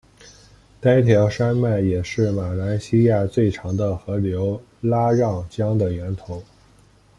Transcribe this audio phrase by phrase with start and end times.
[0.79, 6.41] 该条山脉也是马来西亚最长的河流拉让江的源头。